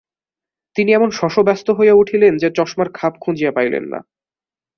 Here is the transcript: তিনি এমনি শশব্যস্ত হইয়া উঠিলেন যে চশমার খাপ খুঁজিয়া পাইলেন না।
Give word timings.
তিনি 0.75 0.89
এমনি 0.93 1.11
শশব্যস্ত 1.11 1.67
হইয়া 1.69 1.93
উঠিলেন 1.93 2.33
যে 2.37 2.47
চশমার 2.51 2.89
খাপ 2.93 3.13
খুঁজিয়া 3.19 3.51
পাইলেন 3.51 3.83
না। 3.83 3.99